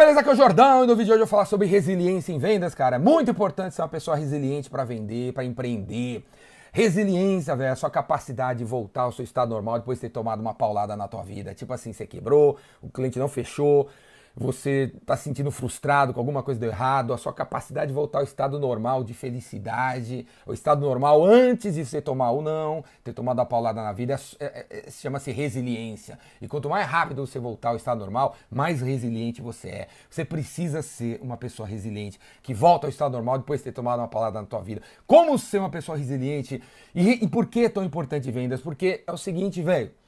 beleza? 0.00 0.20
Aqui 0.20 0.30
é 0.30 0.32
o 0.32 0.36
Jordão 0.36 0.82
e 0.82 0.86
no 0.86 0.96
vídeo 0.96 1.08
de 1.08 1.12
hoje 1.12 1.22
eu 1.22 1.26
vou 1.26 1.30
falar 1.30 1.44
sobre 1.44 1.66
resiliência 1.66 2.32
em 2.32 2.38
vendas, 2.38 2.74
cara. 2.74 2.96
É 2.96 2.98
muito 2.98 3.30
importante 3.30 3.74
ser 3.74 3.82
uma 3.82 3.88
pessoa 3.88 4.16
resiliente 4.16 4.70
para 4.70 4.82
vender, 4.82 5.34
para 5.34 5.44
empreender. 5.44 6.24
Resiliência, 6.72 7.54
velho, 7.54 7.72
a 7.72 7.76
sua 7.76 7.90
capacidade 7.90 8.60
de 8.60 8.64
voltar 8.64 9.02
ao 9.02 9.12
seu 9.12 9.22
estado 9.22 9.50
normal 9.50 9.80
depois 9.80 9.98
de 9.98 10.08
ter 10.08 10.08
tomado 10.08 10.40
uma 10.40 10.54
paulada 10.54 10.96
na 10.96 11.06
tua 11.06 11.22
vida. 11.22 11.52
Tipo 11.52 11.74
assim, 11.74 11.92
você 11.92 12.06
quebrou, 12.06 12.56
o 12.80 12.88
cliente 12.88 13.18
não 13.18 13.28
fechou, 13.28 13.90
você 14.36 14.92
está 15.00 15.16
se 15.16 15.24
sentindo 15.24 15.50
frustrado 15.50 16.12
com 16.12 16.20
alguma 16.20 16.42
coisa 16.42 16.60
deu 16.60 16.70
errado, 16.70 17.12
a 17.12 17.18
sua 17.18 17.32
capacidade 17.32 17.88
de 17.88 17.94
voltar 17.94 18.18
ao 18.18 18.24
estado 18.24 18.58
normal 18.58 19.02
de 19.02 19.14
felicidade, 19.14 20.26
o 20.46 20.52
estado 20.52 20.80
normal 20.80 21.24
antes 21.24 21.74
de 21.74 21.84
você 21.84 22.00
tomar 22.00 22.30
ou 22.30 22.42
não, 22.42 22.84
ter 23.02 23.12
tomado 23.12 23.40
a 23.40 23.44
paulada 23.44 23.82
na 23.82 23.92
vida, 23.92 24.18
é, 24.38 24.44
é, 24.44 24.66
é, 24.86 24.90
chama-se 24.90 25.30
resiliência. 25.30 26.18
E 26.40 26.48
quanto 26.48 26.68
mais 26.68 26.86
rápido 26.86 27.26
você 27.26 27.38
voltar 27.38 27.70
ao 27.70 27.76
estado 27.76 27.98
normal, 27.98 28.36
mais 28.50 28.80
resiliente 28.80 29.42
você 29.42 29.68
é. 29.68 29.88
Você 30.08 30.24
precisa 30.24 30.82
ser 30.82 31.20
uma 31.22 31.36
pessoa 31.36 31.66
resiliente, 31.66 32.18
que 32.42 32.54
volta 32.54 32.86
ao 32.86 32.90
estado 32.90 33.12
normal 33.12 33.38
depois 33.38 33.60
de 33.60 33.64
ter 33.64 33.72
tomado 33.72 34.00
uma 34.00 34.08
paulada 34.08 34.40
na 34.40 34.46
tua 34.46 34.60
vida. 34.60 34.82
Como 35.06 35.38
ser 35.38 35.58
uma 35.58 35.70
pessoa 35.70 35.96
resiliente? 35.96 36.62
E, 36.94 37.24
e 37.24 37.28
por 37.28 37.46
que 37.46 37.64
é 37.64 37.68
tão 37.68 37.84
importante 37.84 38.30
vendas? 38.30 38.60
Porque 38.60 39.02
é 39.06 39.12
o 39.12 39.16
seguinte, 39.16 39.62
velho 39.62 39.99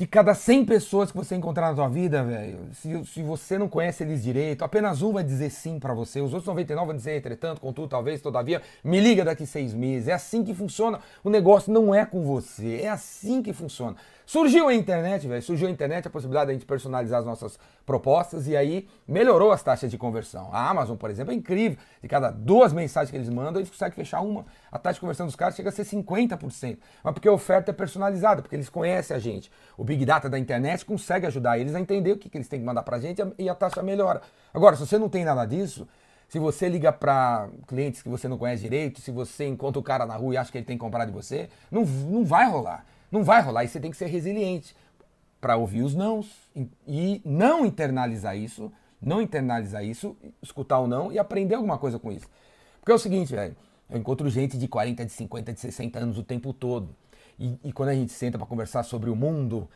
de 0.00 0.06
cada 0.06 0.32
100 0.34 0.64
pessoas 0.64 1.10
que 1.10 1.16
você 1.18 1.36
encontrar 1.36 1.68
na 1.68 1.74
sua 1.74 1.86
vida, 1.86 2.24
velho, 2.24 2.58
se, 2.72 3.04
se 3.04 3.22
você 3.22 3.58
não 3.58 3.68
conhece 3.68 4.02
eles 4.02 4.22
direito, 4.22 4.64
apenas 4.64 5.02
um 5.02 5.12
vai 5.12 5.22
dizer 5.22 5.50
sim 5.50 5.78
para 5.78 5.92
você, 5.92 6.22
os 6.22 6.32
outros 6.32 6.46
99 6.46 6.86
vão 6.86 6.96
dizer 6.96 7.18
entretanto, 7.18 7.60
contudo, 7.60 7.86
talvez, 7.86 8.22
todavia, 8.22 8.62
me 8.82 8.98
liga 8.98 9.26
daqui 9.26 9.44
seis 9.44 9.74
meses. 9.74 10.08
É 10.08 10.14
assim 10.14 10.42
que 10.42 10.54
funciona. 10.54 11.00
O 11.22 11.28
negócio 11.28 11.70
não 11.70 11.94
é 11.94 12.06
com 12.06 12.22
você, 12.22 12.80
é 12.82 12.88
assim 12.88 13.42
que 13.42 13.52
funciona. 13.52 13.94
Surgiu 14.30 14.68
a 14.68 14.74
internet, 14.76 15.26
velho, 15.26 15.42
surgiu 15.42 15.66
a 15.66 15.70
internet 15.72 16.06
a 16.06 16.10
possibilidade 16.10 16.46
de 16.46 16.50
a 16.52 16.54
gente 16.54 16.64
personalizar 16.64 17.18
as 17.18 17.26
nossas 17.26 17.58
propostas 17.84 18.46
e 18.46 18.56
aí 18.56 18.86
melhorou 19.04 19.50
as 19.50 19.60
taxas 19.60 19.90
de 19.90 19.98
conversão. 19.98 20.50
A 20.52 20.70
Amazon, 20.70 20.96
por 20.96 21.10
exemplo, 21.10 21.32
é 21.32 21.34
incrível. 21.34 21.76
De 22.00 22.06
cada 22.06 22.30
duas 22.30 22.72
mensagens 22.72 23.10
que 23.10 23.16
eles 23.16 23.28
mandam, 23.28 23.56
eles 23.56 23.68
conseguem 23.68 23.96
fechar 23.96 24.20
uma. 24.20 24.46
A 24.70 24.78
taxa 24.78 24.94
de 24.94 25.00
conversão 25.00 25.26
dos 25.26 25.34
caras 25.34 25.56
chega 25.56 25.70
a 25.70 25.72
ser 25.72 25.82
50%. 25.82 26.78
Mas 27.02 27.12
porque 27.12 27.26
a 27.26 27.32
oferta 27.32 27.72
é 27.72 27.74
personalizada, 27.74 28.40
porque 28.40 28.54
eles 28.54 28.68
conhecem 28.68 29.16
a 29.16 29.18
gente. 29.18 29.50
O 29.76 29.82
Big 29.82 30.04
Data 30.04 30.30
da 30.30 30.38
internet 30.38 30.84
consegue 30.84 31.26
ajudar 31.26 31.58
eles 31.58 31.74
a 31.74 31.80
entender 31.80 32.12
o 32.12 32.16
que, 32.16 32.30
que 32.30 32.38
eles 32.38 32.46
têm 32.46 32.60
que 32.60 32.66
mandar 32.66 32.84
pra 32.84 33.00
gente 33.00 33.20
e 33.36 33.48
a 33.48 33.54
taxa 33.56 33.82
melhora. 33.82 34.22
Agora, 34.54 34.76
se 34.76 34.86
você 34.86 34.96
não 34.96 35.08
tem 35.08 35.24
nada 35.24 35.44
disso, 35.44 35.88
se 36.28 36.38
você 36.38 36.68
liga 36.68 36.92
para 36.92 37.48
clientes 37.66 38.00
que 38.00 38.08
você 38.08 38.28
não 38.28 38.38
conhece 38.38 38.62
direito, 38.62 39.00
se 39.00 39.10
você 39.10 39.48
encontra 39.48 39.80
o 39.80 39.82
cara 39.82 40.06
na 40.06 40.14
rua 40.14 40.34
e 40.34 40.36
acha 40.36 40.52
que 40.52 40.58
ele 40.58 40.64
tem 40.64 40.76
que 40.76 40.84
comprar 40.84 41.04
de 41.04 41.10
você, 41.10 41.48
não, 41.68 41.84
não 41.84 42.24
vai 42.24 42.48
rolar. 42.48 42.86
Não 43.10 43.24
vai 43.24 43.42
rolar 43.42 43.64
e 43.64 43.68
você 43.68 43.80
tem 43.80 43.90
que 43.90 43.96
ser 43.96 44.06
resiliente 44.06 44.74
para 45.40 45.56
ouvir 45.56 45.82
os 45.82 45.94
nãos 45.94 46.50
e 46.86 47.20
não 47.24 47.64
internalizar 47.64 48.36
isso, 48.36 48.70
não 49.00 49.22
internalizar 49.22 49.84
isso, 49.84 50.16
escutar 50.42 50.78
o 50.78 50.86
não 50.86 51.10
e 51.10 51.18
aprender 51.18 51.54
alguma 51.54 51.78
coisa 51.78 51.98
com 51.98 52.12
isso. 52.12 52.28
Porque 52.80 52.92
é 52.92 52.94
o 52.94 52.98
seguinte, 52.98 53.34
velho, 53.34 53.56
eu 53.88 53.98
encontro 53.98 54.28
gente 54.28 54.58
de 54.58 54.68
40, 54.68 55.04
de 55.04 55.12
50, 55.12 55.52
de 55.52 55.60
60 55.60 55.98
anos 55.98 56.18
o 56.18 56.22
tempo 56.22 56.52
todo. 56.52 56.94
E, 57.38 57.58
e 57.64 57.72
quando 57.72 57.88
a 57.88 57.94
gente 57.94 58.12
senta 58.12 58.36
para 58.36 58.46
conversar 58.46 58.82
sobre 58.82 59.08
o 59.08 59.16
mundo, 59.16 59.68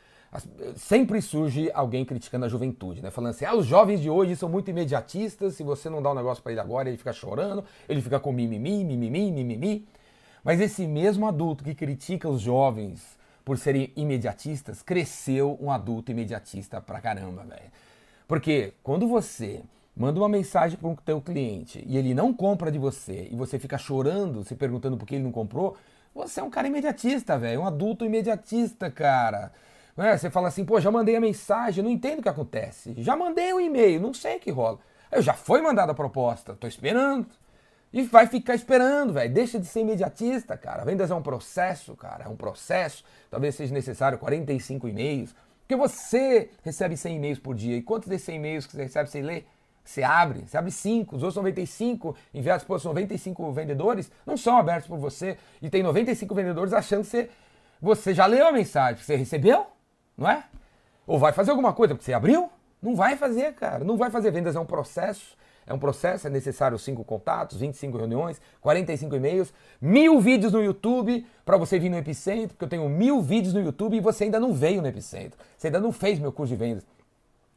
sempre 0.76 1.22
surge 1.22 1.70
alguém 1.72 2.04
criticando 2.04 2.44
a 2.44 2.48
juventude, 2.48 3.00
né? 3.00 3.10
Falando 3.10 3.30
assim, 3.30 3.44
ah, 3.44 3.54
os 3.54 3.66
jovens 3.66 4.00
de 4.00 4.10
hoje 4.10 4.36
são 4.36 4.48
muito 4.48 4.70
imediatistas, 4.70 5.54
se 5.54 5.62
você 5.62 5.88
não 5.88 6.02
dá 6.02 6.10
um 6.10 6.14
negócio 6.14 6.42
para 6.42 6.52
ele 6.52 6.60
agora, 6.60 6.88
ele 6.88 6.98
fica 6.98 7.12
chorando, 7.12 7.64
ele 7.88 8.02
fica 8.02 8.20
com 8.20 8.32
mimimi, 8.32 8.84
mimimi, 8.84 9.32
mimimi. 9.32 9.86
Mas 10.42 10.60
esse 10.60 10.86
mesmo 10.86 11.26
adulto 11.26 11.64
que 11.64 11.74
critica 11.74 12.28
os 12.28 12.40
jovens 12.40 13.16
por 13.44 13.58
serem 13.58 13.92
imediatistas, 13.94 14.82
cresceu 14.82 15.58
um 15.60 15.70
adulto 15.70 16.10
imediatista 16.10 16.80
pra 16.80 17.00
caramba, 17.00 17.44
velho. 17.44 17.70
Porque 18.26 18.72
quando 18.82 19.06
você 19.06 19.62
manda 19.96 20.18
uma 20.18 20.28
mensagem 20.28 20.78
para 20.78 20.88
o 20.88 20.96
teu 20.96 21.20
cliente 21.20 21.84
e 21.86 21.96
ele 21.96 22.14
não 22.14 22.32
compra 22.32 22.72
de 22.72 22.78
você 22.78 23.28
e 23.30 23.36
você 23.36 23.58
fica 23.58 23.76
chorando, 23.76 24.44
se 24.44 24.54
perguntando 24.54 24.96
por 24.96 25.06
que 25.06 25.16
ele 25.16 25.24
não 25.24 25.32
comprou, 25.32 25.76
você 26.14 26.40
é 26.40 26.42
um 26.42 26.50
cara 26.50 26.66
imediatista, 26.66 27.38
velho, 27.38 27.60
um 27.60 27.66
adulto 27.66 28.04
imediatista, 28.04 28.90
cara. 28.90 29.52
É, 29.96 30.16
você 30.16 30.30
fala 30.30 30.48
assim, 30.48 30.64
pô, 30.64 30.80
já 30.80 30.90
mandei 30.90 31.14
a 31.14 31.20
mensagem, 31.20 31.84
não 31.84 31.90
entendo 31.90 32.20
o 32.20 32.22
que 32.22 32.28
acontece. 32.28 32.94
Já 32.98 33.16
mandei 33.16 33.52
o 33.52 33.56
um 33.56 33.60
e-mail, 33.60 34.00
não 34.00 34.14
sei 34.14 34.36
o 34.36 34.40
que 34.40 34.50
rola. 34.50 34.78
Eu 35.12 35.22
já 35.22 35.34
foi 35.34 35.60
mandada 35.60 35.92
a 35.92 35.94
proposta, 35.94 36.54
tô 36.54 36.66
esperando. 36.66 37.26
E 37.94 38.02
vai 38.02 38.26
ficar 38.26 38.56
esperando, 38.56 39.12
velho. 39.12 39.32
Deixa 39.32 39.56
de 39.56 39.66
ser 39.66 39.82
imediatista, 39.82 40.56
cara. 40.56 40.84
Vendas 40.84 41.12
é 41.12 41.14
um 41.14 41.22
processo, 41.22 41.94
cara. 41.94 42.24
É 42.24 42.28
um 42.28 42.34
processo. 42.34 43.04
Talvez 43.30 43.54
seja 43.54 43.72
necessário 43.72 44.18
45 44.18 44.88
e-mails. 44.88 45.32
Porque 45.60 45.76
você 45.76 46.50
recebe 46.64 46.96
100 46.96 47.14
e-mails 47.14 47.38
por 47.38 47.54
dia. 47.54 47.76
E 47.76 47.82
quantos 47.82 48.08
desses 48.08 48.26
100 48.26 48.34
e-mails 48.34 48.66
que 48.66 48.72
você 48.72 48.82
recebe, 48.82 49.08
você 49.08 49.22
lê? 49.22 49.44
Você 49.84 50.02
abre, 50.02 50.40
você 50.40 50.56
abre 50.56 50.72
5, 50.72 51.14
os 51.14 51.22
outros 51.22 51.36
95 51.36 52.16
enviados 52.32 52.64
por 52.64 52.82
95 52.82 53.52
vendedores 53.52 54.10
não 54.26 54.36
são 54.36 54.56
abertos 54.56 54.88
por 54.88 54.98
você. 54.98 55.36
E 55.62 55.70
tem 55.70 55.82
95 55.82 56.34
vendedores 56.34 56.72
achando 56.72 57.04
que 57.04 57.10
você, 57.10 57.30
você 57.80 58.12
já 58.12 58.26
leu 58.26 58.48
a 58.48 58.50
mensagem, 58.50 58.96
que 58.96 59.04
você 59.04 59.14
recebeu, 59.14 59.66
não 60.16 60.28
é? 60.28 60.42
Ou 61.06 61.16
vai 61.16 61.32
fazer 61.32 61.52
alguma 61.52 61.72
coisa 61.72 61.94
porque 61.94 62.06
você 62.06 62.14
abriu? 62.14 62.50
Não 62.82 62.96
vai 62.96 63.16
fazer, 63.16 63.52
cara. 63.54 63.84
Não 63.84 63.96
vai 63.96 64.10
fazer. 64.10 64.32
Vendas 64.32 64.56
é 64.56 64.60
um 64.60 64.66
processo. 64.66 65.36
É 65.66 65.72
um 65.72 65.78
processo, 65.78 66.26
é 66.26 66.30
necessário 66.30 66.78
5 66.78 67.02
contatos, 67.04 67.58
25 67.58 67.96
reuniões, 67.96 68.40
45 68.60 69.16
e-mails, 69.16 69.52
mil 69.80 70.20
vídeos 70.20 70.52
no 70.52 70.62
YouTube 70.62 71.26
para 71.44 71.56
você 71.56 71.78
vir 71.78 71.88
no 71.88 71.96
Epicentro, 71.96 72.48
porque 72.48 72.64
eu 72.64 72.68
tenho 72.68 72.88
mil 72.88 73.22
vídeos 73.22 73.54
no 73.54 73.60
YouTube 73.60 73.96
e 73.96 74.00
você 74.00 74.24
ainda 74.24 74.38
não 74.38 74.52
veio 74.52 74.82
no 74.82 74.88
Epicentro. 74.88 75.38
Você 75.56 75.68
ainda 75.68 75.80
não 75.80 75.92
fez 75.92 76.18
meu 76.18 76.32
curso 76.32 76.52
de 76.52 76.58
vendas. 76.58 76.84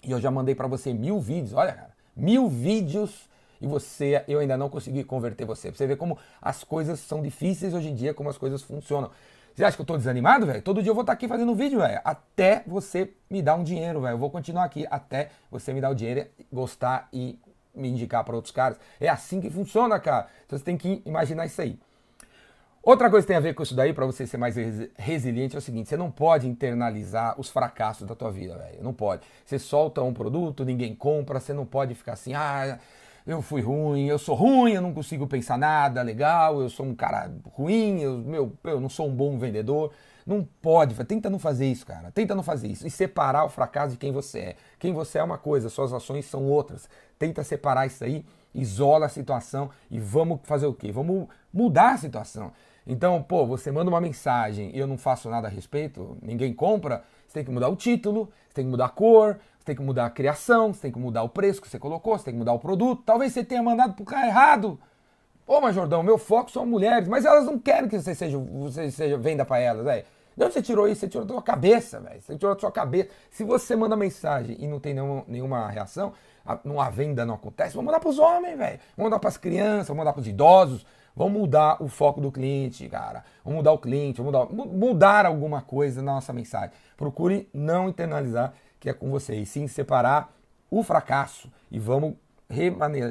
E 0.03 0.11
eu 0.11 0.21
já 0.21 0.31
mandei 0.31 0.55
para 0.55 0.67
você 0.67 0.93
mil 0.93 1.19
vídeos, 1.19 1.53
olha, 1.53 1.73
cara, 1.73 1.91
mil 2.15 2.47
vídeos 2.47 3.27
e 3.59 3.67
você, 3.67 4.23
eu 4.27 4.39
ainda 4.39 4.55
não 4.55 4.69
consegui 4.69 5.03
converter 5.03 5.45
você. 5.45 5.69
Pra 5.69 5.77
você 5.77 5.87
ver 5.87 5.97
como 5.97 6.17
as 6.41 6.63
coisas 6.63 6.99
são 6.99 7.21
difíceis 7.21 7.73
hoje 7.73 7.89
em 7.89 7.95
dia, 7.95 8.13
como 8.13 8.29
as 8.29 8.37
coisas 8.37 8.61
funcionam. 8.61 9.09
Você 9.53 9.63
acha 9.63 9.75
que 9.75 9.81
eu 9.81 9.85
tô 9.87 9.97
desanimado, 9.97 10.45
velho? 10.45 10.61
Todo 10.61 10.83
dia 10.83 10.91
eu 10.91 10.93
vou 10.93 11.01
estar 11.01 11.13
tá 11.13 11.17
aqui 11.17 11.27
fazendo 11.27 11.55
vídeo, 11.55 11.79
velho. 11.79 11.99
Até 12.03 12.63
você 12.67 13.11
me 13.27 13.41
dar 13.41 13.55
um 13.55 13.63
dinheiro, 13.63 14.01
velho. 14.01 14.13
Eu 14.13 14.17
vou 14.17 14.29
continuar 14.29 14.63
aqui 14.63 14.85
até 14.89 15.31
você 15.49 15.73
me 15.73 15.81
dar 15.81 15.89
o 15.89 15.95
dinheiro, 15.95 16.27
gostar 16.53 17.09
e 17.11 17.39
me 17.77 17.89
indicar 17.89 18.23
para 18.23 18.35
outros 18.35 18.51
caras. 18.51 18.77
É 18.99 19.07
assim 19.07 19.39
que 19.39 19.49
funciona, 19.49 19.99
cara. 19.99 20.27
Então 20.45 20.57
você 20.57 20.65
tem 20.65 20.77
que 20.77 21.01
imaginar 21.05 21.45
isso 21.45 21.61
aí. 21.61 21.79
Outra 22.87 23.09
coisa 23.09 23.25
que 23.25 23.27
tem 23.27 23.35
a 23.35 23.41
ver 23.41 23.53
com 23.53 23.63
isso 23.63 23.75
daí, 23.75 23.91
para 23.91 24.05
você 24.05 24.25
ser 24.25 24.37
mais 24.37 24.55
resiliente, 24.95 25.55
é 25.55 25.59
o 25.59 25.61
seguinte: 25.61 25.89
você 25.89 25.97
não 25.97 26.09
pode 26.09 26.47
internalizar 26.47 27.37
os 27.37 27.49
fracassos 27.49 28.07
da 28.07 28.15
tua 28.15 28.31
vida, 28.31 28.57
velho. 28.57 28.81
Não 28.81 28.93
pode. 28.93 29.23
Você 29.45 29.59
solta 29.59 30.01
um 30.01 30.13
produto, 30.13 30.63
ninguém 30.63 30.95
compra, 30.95 31.39
você 31.39 31.53
não 31.53 31.65
pode 31.65 31.93
ficar 31.95 32.13
assim, 32.13 32.33
ah, 32.33 32.79
eu 33.25 33.41
fui 33.41 33.61
ruim, 33.61 34.07
eu 34.07 34.17
sou 34.17 34.35
ruim, 34.35 34.71
eu 34.71 34.81
não 34.81 34.93
consigo 34.93 35.27
pensar 35.27 35.57
nada 35.57 36.01
legal, 36.01 36.61
eu 36.61 36.69
sou 36.69 36.85
um 36.85 36.95
cara 36.95 37.29
ruim, 37.51 37.99
eu, 37.99 38.19
meu, 38.19 38.53
eu 38.63 38.79
não 38.79 38.87
sou 38.87 39.09
um 39.09 39.13
bom 39.13 39.37
vendedor. 39.37 39.91
Não 40.27 40.43
pode, 40.61 40.93
tenta 41.05 41.29
não 41.29 41.39
fazer 41.39 41.65
isso, 41.65 41.85
cara. 41.85 42.11
Tenta 42.11 42.35
não 42.35 42.43
fazer 42.43 42.67
isso. 42.67 42.85
E 42.85 42.91
separar 42.91 43.45
o 43.45 43.49
fracasso 43.49 43.93
de 43.93 43.97
quem 43.97 44.11
você 44.11 44.39
é. 44.39 44.55
Quem 44.77 44.91
você 44.91 45.19
é 45.19 45.23
uma 45.23 45.37
coisa, 45.37 45.69
suas 45.69 45.93
ações 45.93 46.25
são 46.25 46.43
outras. 46.43 46.89
Tenta 47.17 47.45
separar 47.45 47.87
isso 47.87 48.03
aí, 48.03 48.25
isola 48.53 49.05
a 49.05 49.09
situação 49.09 49.69
e 49.89 50.01
vamos 50.01 50.41
fazer 50.43 50.65
o 50.65 50.73
quê? 50.73 50.91
Vamos 50.91 51.29
mudar 51.53 51.93
a 51.93 51.97
situação. 51.97 52.51
Então, 52.85 53.23
pô, 53.23 53.45
você 53.45 53.71
manda 53.71 53.89
uma 53.89 54.01
mensagem 54.01 54.69
e 54.75 54.77
eu 54.77 54.85
não 54.85 54.97
faço 54.97 55.29
nada 55.29 55.47
a 55.47 55.49
respeito, 55.49 56.17
ninguém 56.21 56.53
compra, 56.53 57.03
você 57.25 57.35
tem 57.35 57.45
que 57.45 57.51
mudar 57.51 57.69
o 57.69 57.75
título, 57.75 58.29
você 58.47 58.55
tem 58.55 58.65
que 58.65 58.71
mudar 58.71 58.85
a 58.85 58.89
cor, 58.89 59.39
você 59.57 59.65
tem 59.65 59.75
que 59.75 59.81
mudar 59.81 60.07
a 60.07 60.09
criação, 60.09 60.73
você 60.73 60.81
tem 60.81 60.91
que 60.91 60.99
mudar 60.99 61.23
o 61.23 61.29
preço 61.29 61.61
que 61.61 61.69
você 61.69 61.79
colocou, 61.79 62.17
você 62.17 62.25
tem 62.25 62.33
que 62.33 62.39
mudar 62.39 62.53
o 62.53 62.59
produto. 62.59 63.03
Talvez 63.05 63.31
você 63.31 63.45
tenha 63.45 63.63
mandado 63.63 63.93
pro 63.93 64.03
cara 64.03 64.27
errado. 64.27 64.79
Pô, 65.47 65.61
mas 65.61 65.73
Jordão, 65.73 66.03
meu 66.03 66.17
foco 66.17 66.51
são 66.51 66.65
mulheres, 66.65 67.07
mas 67.07 67.23
elas 67.23 67.45
não 67.45 67.57
querem 67.57 67.87
que 67.87 67.97
você 67.97 68.13
seja, 68.13 68.37
você 68.37 68.91
seja 68.91 69.17
venda 69.17 69.45
para 69.45 69.59
elas, 69.59 69.85
velho. 69.85 70.05
De 70.35 70.43
onde 70.43 70.53
você 70.53 70.61
tirou 70.61 70.89
isso? 70.89 70.99
Você 70.99 71.07
tirou 71.07 71.25
da 71.25 71.33
sua 71.33 71.41
cabeça, 71.41 72.01
velho. 72.01 72.21
Você 72.21 72.35
tirou 72.35 72.53
da 72.53 72.59
sua 72.59 72.71
cabeça. 72.71 73.09
Se 73.31 73.45
você 73.45 73.73
manda 73.73 73.95
mensagem 73.95 74.57
e 74.59 74.67
não 74.67 74.77
tem 74.77 74.93
nenhuma, 74.93 75.23
nenhuma 75.25 75.69
reação, 75.69 76.11
a, 76.45 76.59
a 76.85 76.89
venda 76.89 77.25
não 77.25 77.35
acontece, 77.35 77.73
vamos 77.73 77.85
mandar 77.85 78.01
para 78.01 78.09
os 78.09 78.19
homens, 78.19 78.57
velho. 78.57 78.79
Vamos 78.97 79.09
mandar 79.09 79.19
para 79.19 79.29
as 79.29 79.37
crianças, 79.37 79.87
vamos 79.87 79.99
mandar 79.99 80.11
para 80.11 80.19
os 80.19 80.27
idosos. 80.27 80.85
Vamos 81.15 81.39
mudar 81.39 81.81
o 81.81 81.87
foco 81.87 82.19
do 82.19 82.31
cliente, 82.31 82.87
cara. 82.89 83.23
Vamos 83.43 83.57
mudar 83.57 83.71
o 83.71 83.79
cliente, 83.79 84.21
vamos 84.21 84.33
mudar, 84.33 84.67
mudar 84.67 85.25
alguma 85.25 85.61
coisa 85.61 86.01
na 86.01 86.15
nossa 86.15 86.33
mensagem. 86.33 86.71
Procure 86.97 87.49
não 87.53 87.89
internalizar 87.89 88.53
que 88.79 88.89
é 88.89 88.93
com 88.93 89.09
você, 89.09 89.35
e 89.35 89.45
sim 89.45 89.65
separar 89.67 90.31
o 90.69 90.83
fracasso 90.83 91.49
e 91.71 91.79
vamos 91.79 92.15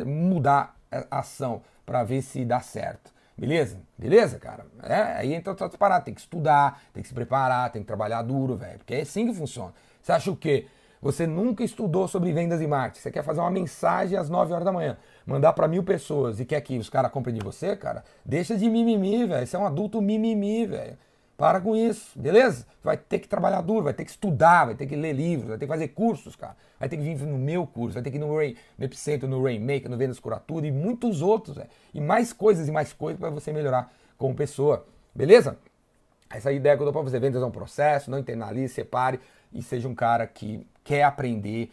mudar 0.07 0.76
a 0.76 0.76
ação 1.11 1.63
para 1.85 2.03
ver 2.05 2.23
se 2.23 2.45
dá 2.45 2.61
certo. 2.61 3.15
Beleza? 3.37 3.79
Beleza, 3.99 4.39
cara? 4.39 4.65
É, 4.83 5.19
aí 5.19 5.35
então 5.35 5.55
tá 5.55 5.69
parado, 5.69 6.07
tem 6.07 6.15
que 6.15 6.21
estudar, 6.21 6.83
tem 6.95 7.03
que 7.03 7.09
se 7.09 7.15
preparar, 7.15 7.71
tem 7.71 7.83
que 7.83 7.87
trabalhar 7.87 8.23
duro, 8.23 8.57
velho. 8.57 8.79
Porque 8.79 8.95
é 8.95 9.03
assim 9.03 9.27
que 9.27 9.35
funciona. 9.35 9.75
Você 10.03 10.13
acha 10.13 10.31
o 10.31 10.37
quê? 10.37 10.67
Você 11.03 11.27
nunca 11.27 11.63
estudou 11.63 12.09
sobre 12.09 12.33
vendas 12.33 12.61
e 12.63 12.67
marketing. 12.67 13.03
Você 13.03 13.11
quer 13.11 13.23
fazer 13.23 13.41
uma 13.41 13.51
mensagem 13.51 14.19
às 14.19 14.31
9 14.31 14.53
horas 14.53 14.65
da 14.65 14.73
manhã, 14.73 14.97
mandar 15.27 15.53
para 15.53 15.69
mil 15.69 15.83
pessoas 15.83 16.41
e 16.41 16.47
quer 16.47 16.61
que 16.63 16.79
os 16.79 16.89
caras 16.89 17.13
comprem 17.13 17.35
de 17.35 17.45
você, 17.45 17.77
cara? 17.77 18.03
Deixa 18.25 18.57
de 18.57 18.69
mimimi, 18.71 19.27
velho. 19.27 19.47
Você 19.47 19.55
é 19.55 19.59
um 19.59 19.67
adulto 19.67 20.01
mimimi, 20.01 20.67
velho. 20.67 20.97
Para 21.37 21.61
com 21.61 21.77
isso, 21.77 22.19
beleza? 22.19 22.67
Vai 22.83 22.97
ter 22.97 23.19
que 23.19 23.29
trabalhar 23.29 23.61
duro, 23.61 23.85
vai 23.85 23.93
ter 23.93 24.05
que 24.05 24.11
estudar, 24.11 24.65
vai 24.65 24.75
ter 24.75 24.87
que 24.87 24.97
ler 24.97 25.13
livros, 25.13 25.51
vai 25.51 25.59
ter 25.59 25.67
que 25.67 25.73
fazer 25.73 25.89
cursos, 25.89 26.35
cara. 26.35 26.57
Vai 26.81 26.89
ter 26.89 26.97
que 26.97 27.03
vir 27.03 27.27
no 27.27 27.37
meu 27.37 27.67
curso, 27.67 27.95
vai 27.95 28.03
ter 28.03 28.11
que 28.11 28.17
ir 28.17 28.21
no, 28.21 28.35
Ray, 28.35 28.57
no 28.79 28.85
Epicentro, 28.87 29.29
no 29.29 29.43
Rainmaker, 29.43 29.91
no 29.91 29.99
Vendas 29.99 30.19
Curatura 30.19 30.67
e 30.67 30.73
muitos 30.73 31.21
outros. 31.21 31.59
E 31.93 32.01
mais 32.01 32.33
coisas 32.33 32.69
e 32.69 32.73
mais 32.73 32.95
coisas 32.95 33.21
para 33.21 33.29
você 33.29 33.53
melhorar 33.53 33.93
como 34.17 34.35
pessoa, 34.35 34.87
beleza? 35.15 35.59
Essa 36.31 36.51
é 36.51 36.55
ideia 36.55 36.75
que 36.75 36.83
eu 36.83 36.87
dou 36.87 36.93
para 36.93 37.03
você. 37.03 37.21
Vendas 37.21 37.43
é 37.43 37.47
um 37.47 37.51
processo, 37.51 38.11
não 38.11 38.19
internalize, 38.19 38.73
separe 38.73 39.21
e 39.53 39.63
seja 39.63 39.87
um 39.87 39.95
cara 39.95 40.27
que 40.27 40.67
quer 40.83 41.03
aprender 41.03 41.67
o 41.67 41.71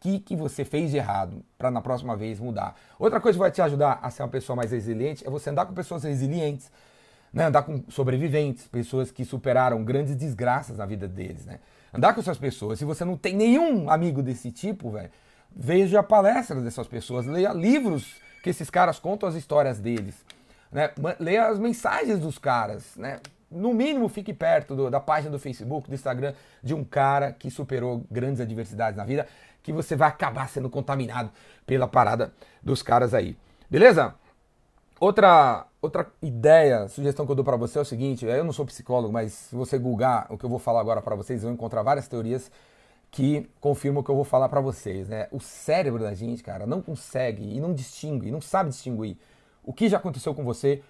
que, 0.00 0.18
que 0.18 0.34
você 0.34 0.64
fez 0.64 0.90
de 0.90 0.96
errado 0.96 1.40
para 1.56 1.70
na 1.70 1.80
próxima 1.80 2.16
vez 2.16 2.40
mudar. 2.40 2.74
Outra 2.98 3.20
coisa 3.20 3.36
que 3.36 3.40
vai 3.40 3.50
te 3.52 3.62
ajudar 3.62 4.00
a 4.02 4.10
ser 4.10 4.22
uma 4.24 4.28
pessoa 4.28 4.56
mais 4.56 4.72
resiliente 4.72 5.24
é 5.24 5.30
você 5.30 5.50
andar 5.50 5.66
com 5.66 5.72
pessoas 5.72 6.02
resilientes 6.02 6.70
né? 7.34 7.46
Andar 7.46 7.64
com 7.64 7.82
sobreviventes, 7.88 8.68
pessoas 8.68 9.10
que 9.10 9.24
superaram 9.24 9.84
grandes 9.84 10.14
desgraças 10.14 10.78
na 10.78 10.86
vida 10.86 11.08
deles, 11.08 11.44
né? 11.44 11.58
Andar 11.92 12.14
com 12.14 12.20
essas 12.20 12.38
pessoas. 12.38 12.78
Se 12.78 12.84
você 12.84 13.04
não 13.04 13.16
tem 13.16 13.34
nenhum 13.34 13.90
amigo 13.90 14.22
desse 14.22 14.52
tipo, 14.52 14.90
velho, 14.90 15.10
veja 15.54 16.02
palestras 16.02 16.62
dessas 16.62 16.86
pessoas, 16.86 17.26
leia 17.26 17.52
livros 17.52 18.16
que 18.42 18.50
esses 18.50 18.70
caras 18.70 18.98
contam 19.00 19.28
as 19.28 19.34
histórias 19.34 19.80
deles, 19.80 20.14
né? 20.70 20.90
Leia 21.18 21.48
as 21.48 21.58
mensagens 21.58 22.20
dos 22.20 22.38
caras, 22.38 22.94
né? 22.96 23.18
No 23.50 23.74
mínimo, 23.74 24.08
fique 24.08 24.32
perto 24.32 24.74
do, 24.74 24.90
da 24.90 25.00
página 25.00 25.30
do 25.30 25.38
Facebook, 25.38 25.88
do 25.88 25.94
Instagram, 25.94 26.34
de 26.62 26.74
um 26.74 26.84
cara 26.84 27.32
que 27.32 27.50
superou 27.50 28.04
grandes 28.10 28.40
adversidades 28.40 28.96
na 28.96 29.04
vida, 29.04 29.26
que 29.62 29.72
você 29.72 29.96
vai 29.96 30.08
acabar 30.08 30.48
sendo 30.48 30.68
contaminado 30.70 31.30
pela 31.66 31.86
parada 31.86 32.32
dos 32.62 32.82
caras 32.82 33.14
aí. 33.14 33.36
Beleza? 33.70 34.14
Outra, 34.98 35.66
outra 35.84 36.10
ideia, 36.22 36.88
sugestão 36.88 37.26
que 37.26 37.32
eu 37.32 37.36
dou 37.36 37.44
para 37.44 37.56
você 37.56 37.78
é 37.78 37.82
o 37.82 37.84
seguinte: 37.84 38.24
eu 38.24 38.44
não 38.44 38.52
sou 38.52 38.64
psicólogo, 38.64 39.12
mas 39.12 39.32
se 39.32 39.54
você 39.54 39.78
googar 39.78 40.26
o 40.30 40.38
que 40.38 40.44
eu 40.44 40.50
vou 40.50 40.58
falar 40.58 40.80
agora 40.80 41.02
para 41.02 41.14
vocês, 41.14 41.42
vão 41.42 41.52
encontrar 41.52 41.82
várias 41.82 42.08
teorias 42.08 42.50
que 43.10 43.48
confirmam 43.60 44.00
o 44.00 44.04
que 44.04 44.10
eu 44.10 44.14
vou 44.14 44.24
falar 44.24 44.48
para 44.48 44.60
vocês. 44.60 45.08
Né? 45.08 45.28
O 45.30 45.38
cérebro 45.38 46.02
da 46.02 46.14
gente, 46.14 46.42
cara, 46.42 46.66
não 46.66 46.82
consegue 46.82 47.44
e 47.44 47.60
não 47.60 47.72
distingue, 47.72 48.30
não 48.30 48.40
sabe 48.40 48.70
distinguir 48.70 49.16
o 49.62 49.72
que 49.72 49.88
já 49.88 49.98
aconteceu 49.98 50.34
com 50.34 50.42
você 50.42 50.82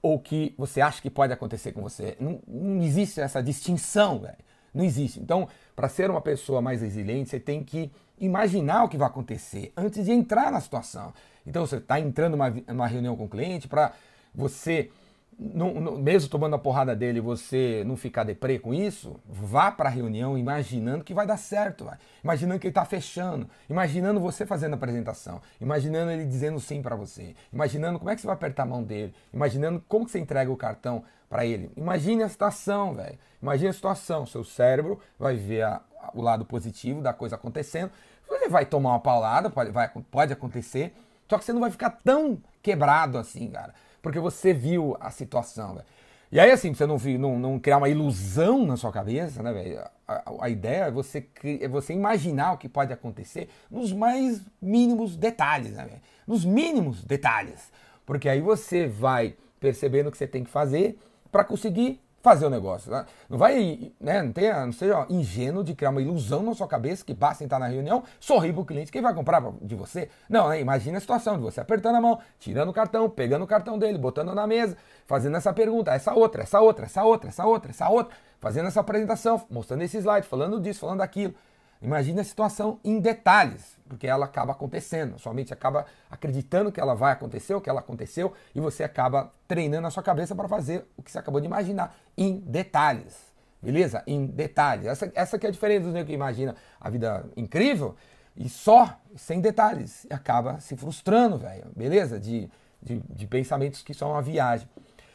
ou 0.00 0.14
o 0.14 0.20
que 0.20 0.54
você 0.56 0.80
acha 0.80 1.02
que 1.02 1.10
pode 1.10 1.32
acontecer 1.32 1.72
com 1.72 1.82
você. 1.82 2.16
Não, 2.20 2.40
não 2.46 2.82
existe 2.82 3.20
essa 3.20 3.42
distinção, 3.42 4.20
velho. 4.20 4.36
Não 4.72 4.84
existe. 4.84 5.20
Então, 5.20 5.48
para 5.76 5.88
ser 5.88 6.10
uma 6.10 6.20
pessoa 6.20 6.62
mais 6.62 6.80
resiliente, 6.80 7.30
você 7.30 7.40
tem 7.40 7.62
que 7.62 7.90
imaginar 8.18 8.84
o 8.84 8.88
que 8.88 8.96
vai 8.96 9.08
acontecer 9.08 9.72
antes 9.76 10.04
de 10.04 10.12
entrar 10.12 10.50
na 10.50 10.60
situação. 10.60 11.12
Então 11.46 11.66
você 11.66 11.76
está 11.76 11.98
entrando 11.98 12.32
numa, 12.32 12.50
numa 12.50 12.86
reunião 12.86 13.16
com 13.16 13.24
o 13.24 13.28
cliente 13.28 13.66
para 13.66 13.92
você, 14.34 14.90
não, 15.38 15.74
não, 15.74 15.98
mesmo 15.98 16.28
tomando 16.28 16.54
a 16.54 16.58
porrada 16.58 16.94
dele, 16.94 17.20
você 17.20 17.82
não 17.86 17.96
ficar 17.96 18.24
deprê 18.24 18.58
com 18.58 18.72
isso, 18.72 19.20
vá 19.28 19.70
para 19.70 19.88
a 19.88 19.92
reunião 19.92 20.36
imaginando 20.38 21.04
que 21.04 21.14
vai 21.14 21.26
dar 21.26 21.36
certo, 21.36 21.84
vai. 21.84 21.98
imaginando 22.22 22.60
que 22.60 22.66
ele 22.66 22.72
está 22.72 22.84
fechando, 22.84 23.48
imaginando 23.68 24.20
você 24.20 24.46
fazendo 24.46 24.72
a 24.72 24.76
apresentação, 24.76 25.40
imaginando 25.60 26.10
ele 26.10 26.24
dizendo 26.24 26.60
sim 26.60 26.82
para 26.82 26.96
você, 26.96 27.34
imaginando 27.52 27.98
como 27.98 28.10
é 28.10 28.14
que 28.14 28.20
você 28.20 28.26
vai 28.26 28.36
apertar 28.36 28.62
a 28.62 28.66
mão 28.66 28.82
dele, 28.82 29.14
imaginando 29.32 29.82
como 29.88 30.04
que 30.04 30.12
você 30.12 30.18
entrega 30.18 30.50
o 30.50 30.56
cartão 30.56 31.04
para 31.32 31.46
ele. 31.46 31.70
Imagine 31.78 32.24
a 32.24 32.28
situação, 32.28 32.94
velho. 32.94 33.18
Imagine 33.40 33.70
a 33.70 33.72
situação. 33.72 34.26
Seu 34.26 34.44
cérebro 34.44 35.00
vai 35.18 35.34
ver 35.34 35.62
a, 35.62 35.80
o 36.12 36.20
lado 36.20 36.44
positivo 36.44 37.00
da 37.00 37.14
coisa 37.14 37.36
acontecendo. 37.36 37.90
Você 38.28 38.50
vai 38.50 38.66
tomar 38.66 38.90
uma 38.90 39.00
paulada, 39.00 39.48
pode, 39.48 39.70
vai, 39.70 39.90
pode 40.10 40.30
acontecer, 40.30 40.94
só 41.26 41.38
que 41.38 41.44
você 41.46 41.52
não 41.54 41.60
vai 41.62 41.70
ficar 41.70 41.88
tão 42.04 42.38
quebrado 42.62 43.16
assim, 43.16 43.48
cara. 43.48 43.74
Porque 44.02 44.18
você 44.18 44.52
viu 44.52 44.96
a 45.00 45.10
situação, 45.10 45.74
velho. 45.74 45.86
E 46.32 46.40
aí, 46.40 46.50
assim, 46.50 46.74
você 46.74 46.86
não, 46.86 46.96
não, 46.96 47.38
não, 47.38 47.58
criar 47.58 47.76
uma 47.76 47.90
ilusão 47.90 48.64
na 48.64 48.76
sua 48.76 48.90
cabeça, 48.90 49.42
né, 49.42 49.52
velho? 49.52 49.80
A, 50.08 50.32
a, 50.40 50.48
ideia 50.48 50.84
é 50.84 50.90
você, 50.90 51.26
é 51.44 51.68
você 51.68 51.92
imaginar 51.92 52.52
o 52.52 52.58
que 52.58 52.70
pode 52.70 52.90
acontecer 52.90 53.50
nos 53.70 53.92
mais 53.92 54.40
mínimos 54.60 55.14
detalhes, 55.14 55.72
né? 55.72 56.00
Nos 56.26 56.42
mínimos 56.42 57.04
detalhes. 57.04 57.70
Porque 58.06 58.30
aí 58.30 58.40
você 58.40 58.86
vai 58.86 59.36
percebendo 59.60 60.08
o 60.08 60.10
que 60.10 60.16
você 60.16 60.26
tem 60.26 60.42
que 60.42 60.50
fazer 60.50 60.98
para 61.30 61.44
conseguir 61.44 62.00
fazer 62.22 62.46
o 62.46 62.50
negócio. 62.50 62.90
Né? 62.90 63.04
Não 63.28 63.36
vai, 63.36 63.92
né, 64.00 64.22
não, 64.22 64.32
tenha, 64.32 64.64
não 64.64 64.72
seja 64.72 65.04
ingênuo 65.10 65.64
de 65.64 65.74
criar 65.74 65.90
uma 65.90 66.00
ilusão 66.00 66.42
na 66.42 66.54
sua 66.54 66.68
cabeça 66.68 67.04
que 67.04 67.12
basta 67.12 67.42
entrar 67.42 67.58
na 67.58 67.66
reunião, 67.66 68.04
sorrir 68.20 68.52
para 68.52 68.62
o 68.62 68.64
cliente, 68.64 68.92
quem 68.92 69.02
vai 69.02 69.12
comprar 69.12 69.42
de 69.60 69.74
você? 69.74 70.08
Não, 70.28 70.48
né? 70.48 70.60
imagina 70.60 70.98
a 70.98 71.00
situação 71.00 71.36
de 71.36 71.42
você 71.42 71.60
apertando 71.60 71.96
a 71.96 72.00
mão, 72.00 72.18
tirando 72.38 72.68
o 72.68 72.72
cartão, 72.72 73.10
pegando 73.10 73.42
o 73.42 73.46
cartão 73.46 73.78
dele, 73.78 73.98
botando 73.98 74.34
na 74.34 74.46
mesa, 74.46 74.76
fazendo 75.06 75.36
essa 75.36 75.52
pergunta, 75.52 75.92
essa 75.92 76.14
outra, 76.14 76.42
essa 76.42 76.60
outra, 76.60 76.86
essa 76.86 77.02
outra, 77.04 77.28
essa 77.28 77.44
outra, 77.44 77.70
essa 77.70 77.88
outra, 77.88 78.14
fazendo 78.40 78.68
essa 78.68 78.80
apresentação, 78.80 79.44
mostrando 79.50 79.82
esse 79.82 79.98
slide, 79.98 80.26
falando 80.26 80.60
disso, 80.60 80.80
falando 80.80 80.98
daquilo. 80.98 81.34
Imagine 81.82 82.20
a 82.20 82.24
situação 82.24 82.78
em 82.84 83.00
detalhes, 83.00 83.76
porque 83.88 84.06
ela 84.06 84.24
acaba 84.24 84.52
acontecendo. 84.52 85.18
Sua 85.18 85.34
mente 85.34 85.52
acaba 85.52 85.84
acreditando 86.08 86.70
que 86.70 86.80
ela 86.80 86.94
vai 86.94 87.12
acontecer, 87.12 87.54
o 87.54 87.60
que 87.60 87.68
ela 87.68 87.80
aconteceu, 87.80 88.32
e 88.54 88.60
você 88.60 88.84
acaba 88.84 89.32
treinando 89.48 89.88
a 89.88 89.90
sua 89.90 90.02
cabeça 90.02 90.34
para 90.34 90.48
fazer 90.48 90.86
o 90.96 91.02
que 91.02 91.10
você 91.10 91.18
acabou 91.18 91.40
de 91.40 91.46
imaginar 91.46 91.96
em 92.16 92.38
detalhes. 92.38 93.32
Beleza? 93.60 94.02
Em 94.06 94.26
detalhes. 94.26 94.86
Essa, 94.86 95.10
essa 95.14 95.38
que 95.38 95.46
é 95.46 95.48
a 95.48 95.52
diferença 95.52 95.90
do 95.90 96.04
que 96.04 96.12
imagina 96.12 96.54
a 96.80 96.88
vida 96.88 97.24
incrível 97.36 97.96
e 98.36 98.48
só, 98.48 98.96
sem 99.16 99.40
detalhes. 99.40 100.04
E 100.04 100.14
acaba 100.14 100.60
se 100.60 100.76
frustrando, 100.76 101.36
velho. 101.36 101.66
Beleza? 101.76 102.18
De, 102.18 102.48
de, 102.80 103.00
de 103.00 103.26
pensamentos 103.26 103.82
que 103.82 103.92
são 103.92 104.10
uma 104.10 104.22
viagem. 104.22 104.68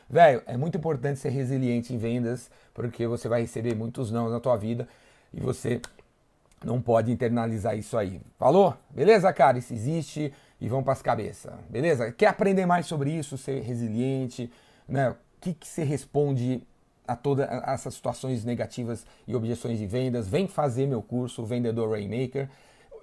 Velho, 0.10 0.42
é 0.46 0.58
muito 0.58 0.78
importante 0.78 1.20
ser 1.20 1.30
resiliente 1.30 1.94
em 1.94 1.98
vendas, 1.98 2.50
porque 2.74 3.08
você 3.08 3.28
vai 3.28 3.42
receber 3.42 3.76
muitos 3.76 4.12
não 4.12 4.30
na 4.30 4.40
tua 4.40 4.56
vida 4.56 4.88
e 5.34 5.40
você 5.42 5.82
não 6.64 6.82
pode 6.82 7.12
internalizar 7.12 7.78
isso 7.78 7.98
aí. 7.98 8.22
Falou? 8.38 8.76
Beleza, 8.90 9.32
cara? 9.32 9.58
Isso 9.58 9.74
existe 9.74 10.34
e 10.60 10.68
vamos 10.68 10.84
para 10.84 10.94
as 10.94 11.02
cabeças. 11.02 11.54
Beleza? 11.70 12.12
Quer 12.12 12.28
aprender 12.28 12.66
mais 12.66 12.86
sobre 12.86 13.12
isso, 13.12 13.38
ser 13.38 13.62
resiliente, 13.62 14.52
né? 14.88 15.10
O 15.10 15.16
que, 15.40 15.54
que 15.54 15.68
você 15.68 15.84
responde 15.84 16.64
a 17.08 17.16
todas 17.16 17.48
essas 17.68 17.94
situações 17.94 18.44
negativas 18.44 19.06
e 19.28 19.36
objeções 19.36 19.78
de 19.78 19.86
vendas? 19.86 20.28
Vem 20.28 20.48
fazer 20.48 20.88
meu 20.88 21.02
curso 21.02 21.46
Vendedor 21.46 21.92
Rainmaker 21.92 22.50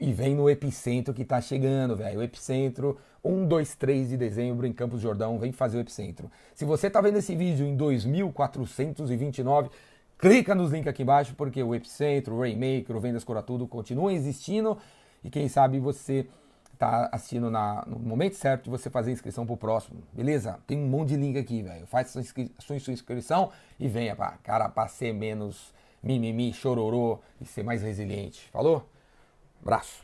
e 0.01 0.13
vem 0.13 0.35
no 0.35 0.51
Epicentro 0.51 1.15
que 1.15 1.23
está 1.23 1.41
chegando, 1.41 1.95
velho. 1.97 2.19
O 2.19 2.23
Epicentro, 2.23 2.99
1, 3.23 3.47
2, 3.47 3.77
3 3.77 4.09
de 4.09 4.17
dezembro 4.17 4.67
em 4.67 4.73
Campos 4.73 5.01
Jordão, 5.01 5.39
vem 5.39 5.53
fazer 5.53 5.79
o 5.79 5.81
Epicentro. 5.81 6.29
Se 6.55 6.65
você 6.65 6.89
está 6.89 7.01
vendo 7.01 7.19
esse 7.19 7.37
vídeo 7.37 7.65
em 7.65 7.77
2429 7.77 9.71
Clica 10.19 10.55
nos 10.55 10.71
links 10.71 10.89
aqui 10.89 11.03
embaixo 11.03 11.35
porque 11.35 11.63
o 11.63 11.75
Epicentro, 11.75 12.35
o 12.35 12.41
Rainmaker, 12.41 12.97
o 12.97 13.01
Vendas 13.01 13.25
Cura 13.25 13.43
Tudo 13.43 13.67
continuam 13.67 14.11
existindo 14.11 14.79
e 15.23 15.31
quem 15.31 15.49
sabe 15.49 15.79
você 15.79 16.27
está 16.73 17.09
assistindo 17.13 17.51
na, 17.51 17.85
no 17.87 17.99
momento 17.99 18.35
certo 18.37 18.65
de 18.65 18.71
você 18.71 18.91
fazer 18.91 19.13
inscrição 19.13 19.47
pro 19.47 19.57
próximo, 19.57 20.03
beleza? 20.13 20.59
Tem 20.67 20.79
um 20.79 20.87
monte 20.87 21.11
de 21.11 21.17
link 21.17 21.39
aqui, 21.39 21.63
velho. 21.63 21.87
Faz 21.87 22.11
sua, 22.11 22.21
inscri 22.21 22.53
sua, 22.59 22.79
sua 22.79 22.93
inscrição 22.93 23.51
e 23.79 23.89
venha, 23.89 24.15
pá, 24.15 24.39
cara, 24.43 24.69
para 24.69 24.89
ser 24.89 25.13
menos 25.13 25.73
mimimi, 26.03 26.53
chororô 26.53 27.19
e 27.41 27.47
ser 27.47 27.63
mais 27.63 27.83
resiliente. 27.83 28.49
Falou? 28.53 28.87
Abraço. 29.63 30.04